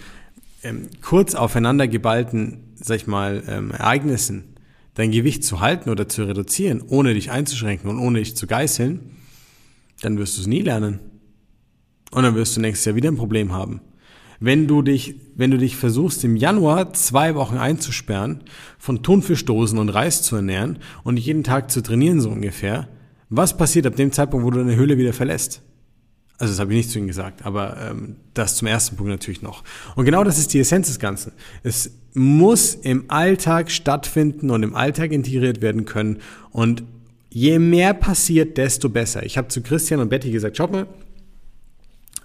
ähm, 0.63 0.89
kurz 1.01 1.35
aufeinander 1.35 1.87
geballten, 1.87 2.73
sag 2.75 2.97
ich 2.97 3.07
mal, 3.07 3.43
ähm, 3.47 3.71
Ereignissen 3.71 4.56
dein 4.97 5.11
Gewicht 5.11 5.43
zu 5.43 5.61
halten 5.61 5.89
oder 5.89 6.09
zu 6.09 6.23
reduzieren, 6.23 6.83
ohne 6.85 7.13
dich 7.13 7.31
einzuschränken 7.31 7.89
und 7.89 7.99
ohne 7.99 8.19
dich 8.19 8.35
zu 8.35 8.45
geißeln, 8.45 8.99
dann 10.01 10.17
wirst 10.17 10.37
du 10.37 10.41
es 10.41 10.47
nie 10.47 10.61
lernen. 10.61 10.99
Und 12.11 12.23
dann 12.23 12.35
wirst 12.35 12.55
du 12.55 12.61
nächstes 12.61 12.85
Jahr 12.85 12.95
wieder 12.95 13.09
ein 13.09 13.17
Problem 13.17 13.53
haben 13.53 13.81
wenn 14.39 14.67
du 14.67 14.81
dich, 14.81 15.15
wenn 15.35 15.51
du 15.51 15.57
dich 15.57 15.75
versuchst, 15.75 16.23
im 16.23 16.35
Januar 16.35 16.93
zwei 16.93 17.35
Wochen 17.35 17.57
einzusperren, 17.57 18.43
von 18.77 19.03
Thunfischdosen 19.03 19.79
und 19.79 19.89
Reis 19.89 20.21
zu 20.21 20.35
ernähren 20.35 20.79
und 21.03 21.17
jeden 21.17 21.43
Tag 21.43 21.71
zu 21.71 21.81
trainieren, 21.81 22.21
so 22.21 22.29
ungefähr, 22.29 22.87
was 23.29 23.57
passiert 23.57 23.85
ab 23.85 23.95
dem 23.95 24.11
Zeitpunkt, 24.11 24.45
wo 24.45 24.51
du 24.51 24.59
deine 24.59 24.75
Höhle 24.75 24.97
wieder 24.97 25.13
verlässt? 25.13 25.61
Also 26.39 26.53
das 26.53 26.59
habe 26.59 26.71
ich 26.71 26.77
nicht 26.77 26.91
zu 26.91 26.99
Ihnen 26.99 27.07
gesagt, 27.07 27.45
aber 27.45 27.77
ähm, 27.81 28.17
das 28.33 28.55
zum 28.55 28.67
ersten 28.67 28.95
Punkt 28.95 29.09
natürlich 29.09 29.41
noch. 29.41 29.63
Und 29.95 30.05
genau 30.05 30.23
das 30.23 30.37
ist 30.37 30.53
die 30.53 30.59
Essenz 30.59 30.87
des 30.87 30.99
Ganzen. 30.99 31.31
Es 31.63 31.91
muss 32.13 32.75
im 32.75 33.05
Alltag 33.09 33.71
stattfinden 33.71 34.51
und 34.51 34.61
im 34.61 34.75
Alltag 34.75 35.11
integriert 35.11 35.61
werden 35.61 35.85
können. 35.85 36.19
Und 36.51 36.83
je 37.29 37.57
mehr 37.57 37.93
passiert, 37.95 38.57
desto 38.57 38.89
besser. 38.89 39.25
Ich 39.25 39.37
habe 39.37 39.47
zu 39.47 39.61
Christian 39.61 39.99
und 39.99 40.09
Betty 40.09 40.29
gesagt, 40.31 40.57
schaut 40.57 40.71
mal, 40.71 40.87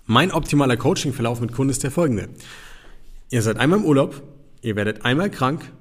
mein 0.05 0.31
optimaler 0.31 0.77
Coaching-Verlauf 0.77 1.41
mit 1.41 1.53
Kunden 1.53 1.71
ist 1.71 1.83
der 1.83 1.91
folgende. 1.91 2.29
Ihr 3.31 3.41
seid 3.41 3.57
einmal 3.57 3.79
im 3.79 3.87
Urlaub, 3.87 4.23
ihr 4.61 4.77
werdet 4.77 5.07
einmal 5.07 5.31
krank, 5.31 5.73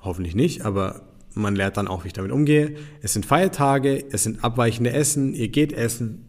hoffentlich 0.00 0.36
nicht, 0.36 0.64
aber 0.64 1.02
man 1.34 1.56
lernt 1.56 1.76
dann 1.76 1.88
auch, 1.88 2.04
wie 2.04 2.08
ich 2.08 2.12
damit 2.12 2.30
umgehe. 2.30 2.76
Es 3.02 3.14
sind 3.14 3.26
Feiertage, 3.26 4.04
es 4.10 4.22
sind 4.22 4.44
abweichende 4.44 4.92
Essen, 4.92 5.34
ihr 5.34 5.48
geht 5.48 5.72
essen 5.72 6.27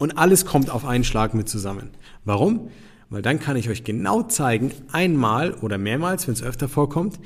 und 0.00 0.16
alles 0.16 0.46
kommt 0.46 0.70
auf 0.70 0.86
einen 0.86 1.04
Schlag 1.04 1.34
mit 1.34 1.48
zusammen. 1.48 1.90
Warum? 2.24 2.70
Weil 3.10 3.20
dann 3.20 3.38
kann 3.38 3.56
ich 3.56 3.68
euch 3.68 3.84
genau 3.84 4.22
zeigen, 4.22 4.72
einmal 4.90 5.52
oder 5.52 5.76
mehrmals, 5.76 6.26
wenn 6.26 6.32
es 6.32 6.42
öfter 6.42 6.68
vorkommt, 6.68 7.20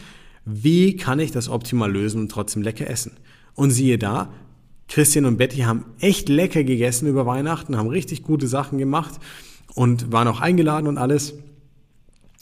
wie 0.44 0.97
kann 0.97 1.21
ich 1.21 1.31
das 1.31 1.49
optimal 1.49 1.91
lösen 1.91 2.21
und 2.23 2.31
trotzdem 2.31 2.62
lecker 2.62 2.91
essen. 2.91 3.12
Und 3.55 3.71
siehe 3.71 3.97
da, 3.97 4.32
Christian 4.88 5.25
und 5.25 5.37
Betty 5.37 5.59
haben 5.59 5.85
echt 6.00 6.29
lecker 6.29 6.65
gegessen 6.65 7.06
über 7.06 7.26
Weihnachten, 7.26 7.76
haben 7.76 7.88
richtig 7.88 8.25
gute 8.25 8.49
Sachen 8.49 8.78
gemacht 8.78 9.21
und 9.75 10.11
waren 10.11 10.26
auch 10.26 10.40
eingeladen 10.40 10.88
und 10.88 10.99
alles. 10.99 11.35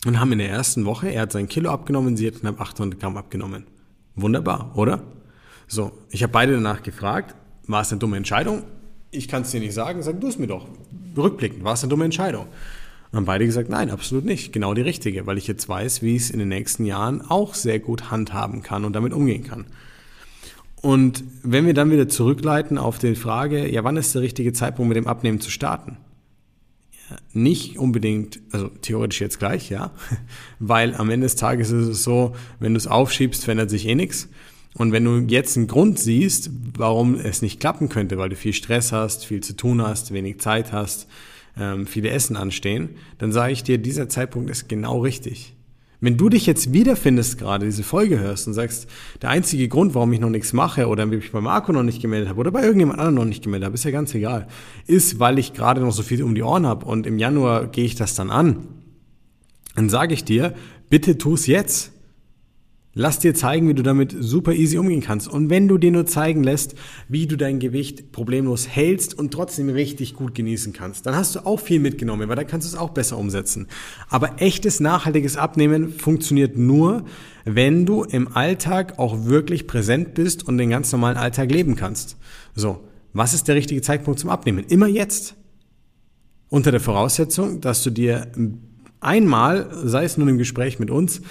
Und 0.06 0.18
haben 0.18 0.32
in 0.32 0.38
der 0.38 0.48
ersten 0.48 0.86
Woche, 0.86 1.10
er 1.10 1.22
hat 1.22 1.32
sein 1.32 1.46
Kilo 1.46 1.70
abgenommen, 1.70 2.16
sie 2.16 2.26
hat 2.26 2.40
knapp 2.40 2.58
800 2.58 2.98
Gramm 2.98 3.18
abgenommen. 3.18 3.66
Wunderbar, 4.16 4.72
oder? 4.76 5.02
So, 5.68 5.92
ich 6.08 6.22
habe 6.22 6.32
beide 6.32 6.54
danach 6.54 6.82
gefragt, 6.82 7.36
war 7.66 7.82
es 7.82 7.92
eine 7.92 7.98
dumme 7.98 8.16
Entscheidung? 8.16 8.64
Ich 9.14 9.28
kann 9.28 9.42
es 9.42 9.50
dir 9.50 9.60
nicht 9.60 9.74
sagen, 9.74 10.02
sag 10.02 10.20
du 10.20 10.26
es 10.26 10.38
mir 10.38 10.46
doch. 10.46 10.66
Rückblickend, 11.16 11.62
war 11.62 11.74
es 11.74 11.82
eine 11.82 11.90
dumme 11.90 12.06
Entscheidung? 12.06 12.46
Und 13.10 13.16
haben 13.16 13.24
beide 13.26 13.44
gesagt, 13.44 13.68
nein, 13.68 13.90
absolut 13.90 14.24
nicht. 14.24 14.54
Genau 14.54 14.72
die 14.72 14.80
richtige, 14.80 15.26
weil 15.26 15.36
ich 15.36 15.46
jetzt 15.46 15.68
weiß, 15.68 16.00
wie 16.00 16.16
ich 16.16 16.22
es 16.22 16.30
in 16.30 16.38
den 16.38 16.48
nächsten 16.48 16.86
Jahren 16.86 17.20
auch 17.20 17.52
sehr 17.52 17.78
gut 17.78 18.10
handhaben 18.10 18.62
kann 18.62 18.86
und 18.86 18.94
damit 18.94 19.12
umgehen 19.12 19.44
kann. 19.44 19.66
Und 20.80 21.22
wenn 21.42 21.66
wir 21.66 21.74
dann 21.74 21.90
wieder 21.90 22.08
zurückleiten 22.08 22.78
auf 22.78 22.98
die 22.98 23.14
Frage, 23.14 23.70
ja, 23.70 23.84
wann 23.84 23.98
ist 23.98 24.14
der 24.14 24.22
richtige 24.22 24.54
Zeitpunkt, 24.54 24.88
mit 24.88 24.96
dem 24.96 25.06
Abnehmen 25.06 25.40
zu 25.40 25.50
starten? 25.50 25.98
Ja, 27.10 27.18
nicht 27.34 27.78
unbedingt, 27.78 28.40
also 28.50 28.68
theoretisch 28.68 29.20
jetzt 29.20 29.38
gleich, 29.38 29.68
ja, 29.68 29.90
weil 30.58 30.94
am 30.94 31.10
Ende 31.10 31.26
des 31.26 31.36
Tages 31.36 31.70
ist 31.70 31.86
es 31.86 32.02
so, 32.02 32.34
wenn 32.60 32.72
du 32.72 32.78
es 32.78 32.86
aufschiebst, 32.86 33.44
verändert 33.44 33.68
sich 33.68 33.86
eh 33.86 33.94
nichts. 33.94 34.30
Und 34.74 34.92
wenn 34.92 35.04
du 35.04 35.18
jetzt 35.28 35.56
einen 35.56 35.66
Grund 35.66 35.98
siehst, 35.98 36.50
warum 36.76 37.14
es 37.14 37.42
nicht 37.42 37.60
klappen 37.60 37.88
könnte, 37.88 38.16
weil 38.18 38.30
du 38.30 38.36
viel 38.36 38.54
Stress 38.54 38.92
hast, 38.92 39.24
viel 39.24 39.42
zu 39.42 39.54
tun 39.54 39.82
hast, 39.82 40.12
wenig 40.12 40.40
Zeit 40.40 40.72
hast, 40.72 41.08
ähm, 41.58 41.86
viele 41.86 42.10
Essen 42.10 42.36
anstehen, 42.36 42.90
dann 43.18 43.32
sage 43.32 43.52
ich 43.52 43.62
dir, 43.62 43.78
dieser 43.78 44.08
Zeitpunkt 44.08 44.50
ist 44.50 44.68
genau 44.68 45.00
richtig. 45.00 45.54
Wenn 46.00 46.16
du 46.16 46.28
dich 46.28 46.46
jetzt 46.46 46.72
wiederfindest, 46.72 47.38
gerade 47.38 47.66
diese 47.66 47.84
Folge 47.84 48.18
hörst 48.18 48.48
und 48.48 48.54
sagst, 48.54 48.88
der 49.20 49.30
einzige 49.30 49.68
Grund, 49.68 49.94
warum 49.94 50.12
ich 50.12 50.18
noch 50.18 50.30
nichts 50.30 50.52
mache 50.52 50.88
oder 50.88 51.06
mich 51.06 51.30
bei 51.30 51.40
Marco 51.40 51.70
noch 51.70 51.84
nicht 51.84 52.02
gemeldet 52.02 52.28
habe 52.28 52.40
oder 52.40 52.50
bei 52.50 52.62
irgendjemand 52.62 52.98
anderem 52.98 53.14
noch 53.14 53.24
nicht 53.24 53.44
gemeldet 53.44 53.66
habe, 53.66 53.74
ist 53.74 53.84
ja 53.84 53.92
ganz 53.92 54.12
egal, 54.12 54.48
ist, 54.88 55.20
weil 55.20 55.38
ich 55.38 55.52
gerade 55.52 55.80
noch 55.80 55.92
so 55.92 56.02
viel 56.02 56.24
um 56.24 56.34
die 56.34 56.42
Ohren 56.42 56.66
habe 56.66 56.86
und 56.86 57.06
im 57.06 57.20
Januar 57.20 57.68
gehe 57.68 57.84
ich 57.84 57.94
das 57.94 58.16
dann 58.16 58.30
an, 58.30 58.66
dann 59.76 59.88
sage 59.88 60.12
ich 60.12 60.24
dir, 60.24 60.54
bitte 60.90 61.18
tu 61.18 61.34
es 61.34 61.46
jetzt. 61.46 61.92
Lass 62.94 63.18
dir 63.18 63.34
zeigen, 63.34 63.68
wie 63.68 63.74
du 63.74 63.82
damit 63.82 64.14
super 64.18 64.52
easy 64.52 64.76
umgehen 64.76 65.00
kannst. 65.00 65.26
Und 65.26 65.48
wenn 65.48 65.66
du 65.66 65.78
dir 65.78 65.90
nur 65.90 66.04
zeigen 66.04 66.44
lässt, 66.44 66.74
wie 67.08 67.26
du 67.26 67.36
dein 67.36 67.58
Gewicht 67.58 68.12
problemlos 68.12 68.68
hältst 68.68 69.18
und 69.18 69.32
trotzdem 69.32 69.70
richtig 69.70 70.14
gut 70.14 70.34
genießen 70.34 70.74
kannst, 70.74 71.06
dann 71.06 71.16
hast 71.16 71.34
du 71.34 71.46
auch 71.46 71.58
viel 71.58 71.80
mitgenommen, 71.80 72.28
weil 72.28 72.36
dann 72.36 72.46
kannst 72.46 72.66
du 72.70 72.74
es 72.76 72.78
auch 72.78 72.90
besser 72.90 73.16
umsetzen. 73.16 73.66
Aber 74.10 74.42
echtes, 74.42 74.78
nachhaltiges 74.78 75.38
Abnehmen 75.38 75.90
funktioniert 75.90 76.58
nur, 76.58 77.06
wenn 77.46 77.86
du 77.86 78.04
im 78.04 78.36
Alltag 78.36 78.98
auch 78.98 79.24
wirklich 79.24 79.66
präsent 79.66 80.12
bist 80.12 80.46
und 80.46 80.58
den 80.58 80.68
ganz 80.68 80.92
normalen 80.92 81.16
Alltag 81.16 81.50
leben 81.50 81.76
kannst. 81.76 82.18
So, 82.54 82.84
was 83.14 83.32
ist 83.32 83.48
der 83.48 83.54
richtige 83.54 83.80
Zeitpunkt 83.80 84.20
zum 84.20 84.28
Abnehmen? 84.28 84.66
Immer 84.68 84.86
jetzt. 84.86 85.34
Unter 86.50 86.70
der 86.70 86.80
Voraussetzung, 86.80 87.62
dass 87.62 87.82
du 87.82 87.88
dir 87.88 88.30
einmal, 89.00 89.70
sei 89.82 90.04
es 90.04 90.18
nun 90.18 90.28
im 90.28 90.36
Gespräch 90.36 90.78
mit 90.78 90.90
uns, 90.90 91.22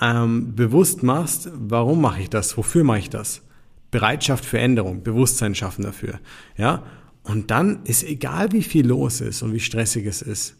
ähm, 0.00 0.54
bewusst 0.54 1.02
machst, 1.02 1.50
warum 1.54 2.00
mache 2.00 2.22
ich 2.22 2.30
das, 2.30 2.56
wofür 2.56 2.84
mache 2.84 2.98
ich 2.98 3.10
das? 3.10 3.42
Bereitschaft 3.90 4.44
für 4.44 4.58
Änderung, 4.58 5.02
Bewusstsein 5.02 5.54
schaffen 5.54 5.82
dafür, 5.82 6.20
ja? 6.56 6.82
Und 7.22 7.50
dann 7.50 7.80
ist 7.84 8.04
egal, 8.04 8.52
wie 8.52 8.62
viel 8.62 8.86
los 8.86 9.20
ist 9.20 9.42
und 9.42 9.52
wie 9.52 9.60
stressig 9.60 10.06
es 10.06 10.22
ist, 10.22 10.56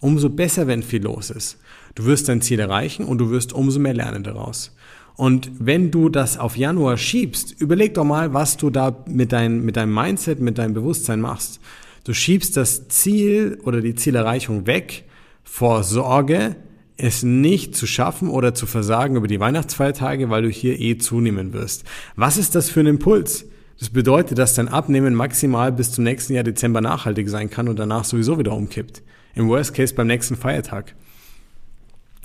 umso 0.00 0.30
besser, 0.30 0.66
wenn 0.66 0.82
viel 0.82 1.02
los 1.02 1.28
ist. 1.30 1.58
Du 1.94 2.06
wirst 2.06 2.28
dein 2.28 2.40
Ziel 2.40 2.58
erreichen 2.58 3.04
und 3.04 3.18
du 3.18 3.30
wirst 3.30 3.52
umso 3.52 3.78
mehr 3.78 3.92
lernen 3.92 4.22
daraus. 4.22 4.74
Und 5.16 5.50
wenn 5.58 5.90
du 5.90 6.08
das 6.08 6.38
auf 6.38 6.56
Januar 6.56 6.96
schiebst, 6.96 7.60
überleg 7.60 7.94
doch 7.94 8.04
mal, 8.04 8.34
was 8.34 8.56
du 8.56 8.70
da 8.70 9.04
mit, 9.08 9.32
dein, 9.32 9.62
mit 9.62 9.76
deinem 9.76 9.94
Mindset, 9.94 10.40
mit 10.40 10.58
deinem 10.58 10.74
Bewusstsein 10.74 11.20
machst. 11.20 11.60
Du 12.04 12.12
schiebst 12.12 12.56
das 12.56 12.88
Ziel 12.88 13.58
oder 13.64 13.80
die 13.80 13.94
Zielerreichung 13.94 14.66
weg 14.66 15.04
vor 15.42 15.82
Sorge, 15.82 16.56
es 16.96 17.22
nicht 17.22 17.76
zu 17.76 17.86
schaffen 17.86 18.28
oder 18.28 18.54
zu 18.54 18.66
versagen 18.66 19.16
über 19.16 19.28
die 19.28 19.40
Weihnachtsfeiertage, 19.40 20.30
weil 20.30 20.42
du 20.42 20.48
hier 20.48 20.80
eh 20.80 20.96
zunehmen 20.96 21.52
wirst. 21.52 21.84
Was 22.16 22.38
ist 22.38 22.54
das 22.54 22.70
für 22.70 22.80
ein 22.80 22.86
Impuls? 22.86 23.46
Das 23.78 23.90
bedeutet, 23.90 24.38
dass 24.38 24.54
dein 24.54 24.68
Abnehmen 24.68 25.14
maximal 25.14 25.70
bis 25.70 25.92
zum 25.92 26.04
nächsten 26.04 26.32
Jahr 26.32 26.44
Dezember 26.44 26.80
nachhaltig 26.80 27.28
sein 27.28 27.50
kann 27.50 27.68
und 27.68 27.78
danach 27.78 28.04
sowieso 28.04 28.38
wieder 28.38 28.52
umkippt. 28.52 29.02
Im 29.34 29.48
Worst 29.48 29.74
Case 29.74 29.94
beim 29.94 30.06
nächsten 30.06 30.36
Feiertag. 30.36 30.94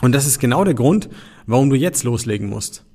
Und 0.02 0.14
das 0.14 0.26
ist 0.26 0.40
genau 0.40 0.64
der 0.64 0.74
Grund, 0.74 1.10
warum 1.46 1.70
du 1.70 1.76
jetzt 1.76 2.06
loslegen 2.06 2.48
musst. 2.48 2.86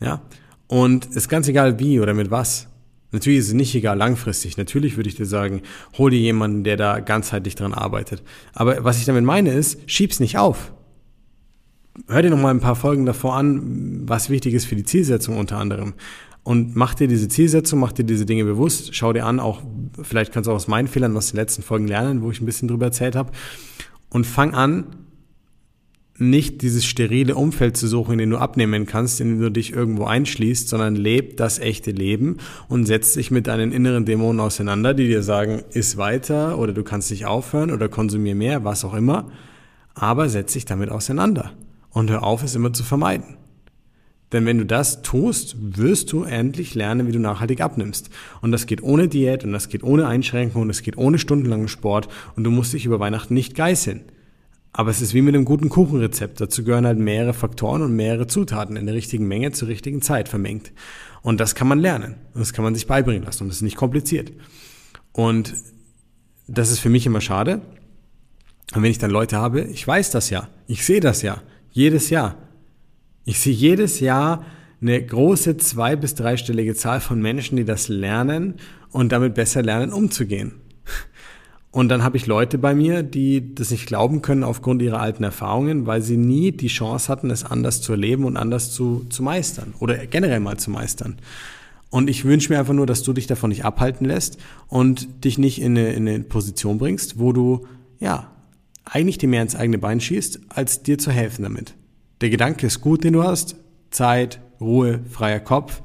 Ja? 0.00 0.22
Und 0.66 1.08
es 1.10 1.16
ist 1.16 1.28
ganz 1.28 1.46
egal 1.46 1.78
wie 1.78 2.00
oder 2.00 2.14
mit 2.14 2.32
was. 2.32 2.66
Natürlich 3.12 3.40
ist 3.40 3.48
es 3.48 3.54
nicht 3.54 3.74
egal 3.76 3.96
langfristig. 3.96 4.56
Natürlich 4.56 4.96
würde 4.96 5.08
ich 5.08 5.14
dir 5.14 5.26
sagen, 5.26 5.62
hol 5.96 6.10
dir 6.10 6.18
jemanden, 6.18 6.64
der 6.64 6.76
da 6.76 6.98
ganzheitlich 6.98 7.54
dran 7.54 7.74
arbeitet. 7.74 8.22
Aber 8.52 8.84
was 8.84 8.98
ich 8.98 9.04
damit 9.04 9.24
meine 9.24 9.52
ist, 9.52 9.78
schieb's 9.86 10.18
nicht 10.18 10.36
auf 10.36 10.72
hör 12.08 12.22
dir 12.22 12.30
noch 12.30 12.38
mal 12.38 12.50
ein 12.50 12.60
paar 12.60 12.76
Folgen 12.76 13.06
davor 13.06 13.36
an, 13.36 14.02
was 14.06 14.30
wichtig 14.30 14.54
ist 14.54 14.66
für 14.66 14.76
die 14.76 14.84
Zielsetzung 14.84 15.36
unter 15.36 15.58
anderem. 15.58 15.94
Und 16.42 16.74
mach 16.74 16.94
dir 16.94 17.06
diese 17.06 17.28
Zielsetzung, 17.28 17.80
mach 17.80 17.92
dir 17.92 18.04
diese 18.04 18.24
Dinge 18.24 18.44
bewusst, 18.44 18.94
schau 18.94 19.12
dir 19.12 19.26
an, 19.26 19.40
auch 19.40 19.62
vielleicht 20.02 20.32
kannst 20.32 20.48
du 20.48 20.52
auch 20.52 20.56
aus 20.56 20.68
meinen 20.68 20.88
Fehlern 20.88 21.16
aus 21.16 21.30
den 21.30 21.36
letzten 21.36 21.62
Folgen 21.62 21.86
lernen, 21.86 22.22
wo 22.22 22.30
ich 22.30 22.40
ein 22.40 22.46
bisschen 22.46 22.68
drüber 22.68 22.86
erzählt 22.86 23.14
habe. 23.14 23.30
Und 24.08 24.26
fang 24.26 24.54
an, 24.54 24.86
nicht 26.16 26.60
dieses 26.60 26.84
sterile 26.84 27.34
Umfeld 27.34 27.76
zu 27.76 27.88
suchen, 27.88 28.12
in 28.12 28.18
dem 28.18 28.30
du 28.30 28.38
abnehmen 28.38 28.84
kannst, 28.84 29.20
in 29.20 29.28
dem 29.28 29.40
du 29.40 29.50
dich 29.50 29.72
irgendwo 29.72 30.04
einschließt, 30.04 30.68
sondern 30.68 30.94
leb 30.94 31.38
das 31.38 31.58
echte 31.58 31.92
Leben 31.92 32.36
und 32.68 32.84
setz 32.84 33.14
dich 33.14 33.30
mit 33.30 33.46
deinen 33.46 33.72
inneren 33.72 34.04
Dämonen 34.04 34.40
auseinander, 34.40 34.92
die 34.92 35.08
dir 35.08 35.22
sagen, 35.22 35.62
iss 35.72 35.96
weiter 35.96 36.58
oder 36.58 36.74
du 36.74 36.82
kannst 36.82 37.10
nicht 37.10 37.24
aufhören 37.24 37.70
oder 37.70 37.88
konsumier 37.88 38.34
mehr, 38.34 38.64
was 38.64 38.84
auch 38.84 38.94
immer. 38.94 39.30
Aber 39.94 40.28
setz 40.28 40.52
dich 40.52 40.66
damit 40.66 40.90
auseinander 40.90 41.52
und 41.90 42.10
hör 42.10 42.22
auf, 42.22 42.42
es 42.42 42.54
immer 42.54 42.72
zu 42.72 42.82
vermeiden. 42.82 43.36
Denn 44.32 44.46
wenn 44.46 44.58
du 44.58 44.66
das 44.66 45.02
tust, 45.02 45.56
wirst 45.58 46.12
du 46.12 46.22
endlich 46.22 46.74
lernen, 46.74 47.08
wie 47.08 47.12
du 47.12 47.18
nachhaltig 47.18 47.60
abnimmst. 47.60 48.10
Und 48.40 48.52
das 48.52 48.66
geht 48.66 48.82
ohne 48.82 49.08
Diät 49.08 49.44
und 49.44 49.52
das 49.52 49.68
geht 49.68 49.82
ohne 49.82 50.06
Einschränkungen 50.06 50.62
und 50.62 50.68
das 50.68 50.82
geht 50.82 50.96
ohne 50.96 51.18
stundenlangen 51.18 51.68
Sport 51.68 52.08
und 52.36 52.44
du 52.44 52.50
musst 52.50 52.72
dich 52.72 52.86
über 52.86 53.00
Weihnachten 53.00 53.34
nicht 53.34 53.56
geißeln. 53.56 54.02
Aber 54.72 54.90
es 54.90 55.00
ist 55.00 55.14
wie 55.14 55.22
mit 55.22 55.34
einem 55.34 55.44
guten 55.44 55.68
Kuchenrezept. 55.68 56.40
Dazu 56.40 56.62
gehören 56.62 56.86
halt 56.86 56.98
mehrere 56.98 57.34
Faktoren 57.34 57.82
und 57.82 57.96
mehrere 57.96 58.28
Zutaten 58.28 58.76
in 58.76 58.86
der 58.86 58.94
richtigen 58.94 59.26
Menge 59.26 59.50
zur 59.50 59.66
richtigen 59.66 60.00
Zeit 60.00 60.28
vermengt. 60.28 60.72
Und 61.22 61.40
das 61.40 61.56
kann 61.56 61.66
man 61.66 61.80
lernen. 61.80 62.14
Das 62.34 62.52
kann 62.52 62.64
man 62.64 62.76
sich 62.76 62.86
beibringen 62.86 63.24
lassen 63.24 63.42
und 63.42 63.48
das 63.48 63.56
ist 63.56 63.62
nicht 63.62 63.76
kompliziert. 63.76 64.32
Und 65.12 65.54
das 66.46 66.70
ist 66.70 66.78
für 66.78 66.88
mich 66.88 67.04
immer 67.04 67.20
schade. 67.20 67.62
Und 68.74 68.82
wenn 68.84 68.92
ich 68.92 68.98
dann 68.98 69.10
Leute 69.10 69.38
habe, 69.38 69.62
ich 69.62 69.86
weiß 69.86 70.12
das 70.12 70.30
ja, 70.30 70.48
ich 70.68 70.86
sehe 70.86 71.00
das 71.00 71.22
ja, 71.22 71.42
jedes 71.72 72.10
Jahr. 72.10 72.36
Ich 73.24 73.38
sehe 73.40 73.52
jedes 73.52 74.00
Jahr 74.00 74.44
eine 74.80 75.04
große 75.04 75.56
zwei- 75.58 75.96
bis 75.96 76.14
dreistellige 76.14 76.74
Zahl 76.74 77.00
von 77.00 77.20
Menschen, 77.20 77.56
die 77.56 77.64
das 77.64 77.88
lernen 77.88 78.54
und 78.90 79.12
damit 79.12 79.34
besser 79.34 79.62
lernen, 79.62 79.92
umzugehen. 79.92 80.52
Und 81.72 81.88
dann 81.88 82.02
habe 82.02 82.16
ich 82.16 82.26
Leute 82.26 82.58
bei 82.58 82.74
mir, 82.74 83.04
die 83.04 83.54
das 83.54 83.70
nicht 83.70 83.86
glauben 83.86 84.22
können 84.22 84.42
aufgrund 84.42 84.82
ihrer 84.82 85.00
alten 85.00 85.22
Erfahrungen, 85.22 85.86
weil 85.86 86.02
sie 86.02 86.16
nie 86.16 86.50
die 86.50 86.66
Chance 86.66 87.08
hatten, 87.08 87.30
es 87.30 87.44
anders 87.44 87.80
zu 87.80 87.92
erleben 87.92 88.24
und 88.24 88.36
anders 88.36 88.72
zu, 88.72 89.06
zu 89.08 89.22
meistern 89.22 89.74
oder 89.78 90.06
generell 90.06 90.40
mal 90.40 90.56
zu 90.56 90.70
meistern. 90.70 91.18
Und 91.90 92.10
ich 92.10 92.24
wünsche 92.24 92.52
mir 92.52 92.58
einfach 92.58 92.74
nur, 92.74 92.86
dass 92.86 93.02
du 93.02 93.12
dich 93.12 93.28
davon 93.28 93.50
nicht 93.50 93.64
abhalten 93.64 94.04
lässt 94.04 94.38
und 94.66 95.24
dich 95.24 95.38
nicht 95.38 95.60
in 95.60 95.76
eine, 95.76 95.92
in 95.92 96.08
eine 96.08 96.20
Position 96.20 96.78
bringst, 96.78 97.20
wo 97.20 97.32
du, 97.32 97.66
ja, 98.00 98.32
eigentlich 98.84 99.18
dir 99.18 99.28
mehr 99.28 99.42
ins 99.42 99.56
eigene 99.56 99.78
Bein 99.78 100.00
schießt, 100.00 100.40
als 100.48 100.82
dir 100.82 100.98
zu 100.98 101.10
helfen 101.10 101.42
damit. 101.42 101.74
Der 102.20 102.30
Gedanke 102.30 102.66
ist 102.66 102.80
gut, 102.80 103.04
den 103.04 103.14
du 103.14 103.22
hast. 103.22 103.56
Zeit, 103.90 104.40
Ruhe, 104.60 105.00
freier 105.08 105.40
Kopf. 105.40 105.82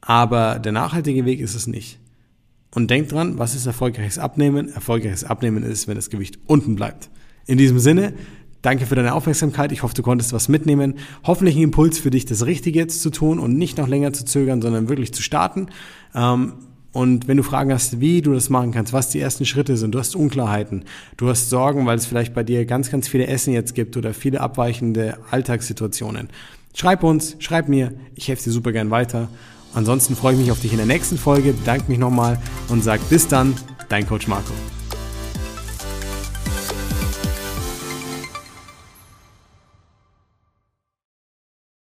Aber 0.00 0.58
der 0.58 0.72
nachhaltige 0.72 1.24
Weg 1.24 1.40
ist 1.40 1.54
es 1.54 1.66
nicht. 1.66 1.98
Und 2.74 2.90
denk 2.90 3.08
dran, 3.08 3.38
was 3.38 3.54
ist 3.54 3.66
erfolgreiches 3.66 4.18
Abnehmen? 4.18 4.68
Erfolgreiches 4.68 5.24
Abnehmen 5.24 5.62
ist, 5.62 5.88
wenn 5.88 5.96
das 5.96 6.10
Gewicht 6.10 6.38
unten 6.46 6.76
bleibt. 6.76 7.08
In 7.46 7.58
diesem 7.58 7.78
Sinne, 7.78 8.12
danke 8.60 8.86
für 8.86 8.94
deine 8.94 9.14
Aufmerksamkeit. 9.14 9.72
Ich 9.72 9.82
hoffe, 9.82 9.94
du 9.94 10.02
konntest 10.02 10.32
was 10.32 10.48
mitnehmen. 10.48 10.94
Hoffentlich 11.24 11.56
ein 11.56 11.62
Impuls 11.62 11.98
für 11.98 12.10
dich, 12.10 12.26
das 12.26 12.44
Richtige 12.44 12.78
jetzt 12.78 13.00
zu 13.00 13.10
tun 13.10 13.38
und 13.38 13.56
nicht 13.56 13.78
noch 13.78 13.88
länger 13.88 14.12
zu 14.12 14.24
zögern, 14.24 14.60
sondern 14.60 14.88
wirklich 14.88 15.14
zu 15.14 15.22
starten. 15.22 15.68
Ähm, 16.14 16.52
und 16.96 17.28
wenn 17.28 17.36
du 17.36 17.42
Fragen 17.42 17.74
hast, 17.74 18.00
wie 18.00 18.22
du 18.22 18.32
das 18.32 18.48
machen 18.48 18.72
kannst, 18.72 18.94
was 18.94 19.10
die 19.10 19.20
ersten 19.20 19.44
Schritte 19.44 19.76
sind, 19.76 19.94
du 19.94 19.98
hast 19.98 20.16
Unklarheiten, 20.16 20.86
du 21.18 21.28
hast 21.28 21.50
Sorgen, 21.50 21.84
weil 21.84 21.98
es 21.98 22.06
vielleicht 22.06 22.32
bei 22.32 22.42
dir 22.42 22.64
ganz, 22.64 22.90
ganz 22.90 23.06
viele 23.06 23.26
Essen 23.26 23.52
jetzt 23.52 23.74
gibt 23.74 23.98
oder 23.98 24.14
viele 24.14 24.40
abweichende 24.40 25.18
Alltagssituationen. 25.30 26.30
Schreib 26.72 27.02
uns, 27.02 27.36
schreib 27.38 27.68
mir, 27.68 27.92
ich 28.14 28.28
helfe 28.28 28.44
dir 28.44 28.50
super 28.50 28.72
gern 28.72 28.90
weiter. 28.90 29.28
Ansonsten 29.74 30.16
freue 30.16 30.32
ich 30.32 30.40
mich 30.40 30.50
auf 30.50 30.60
dich 30.60 30.72
in 30.72 30.78
der 30.78 30.86
nächsten 30.86 31.18
Folge, 31.18 31.52
bedanke 31.52 31.84
mich 31.90 31.98
nochmal 31.98 32.38
und 32.70 32.82
sag 32.82 33.06
bis 33.10 33.28
dann, 33.28 33.52
dein 33.90 34.06
Coach 34.06 34.26
Marco. 34.26 34.54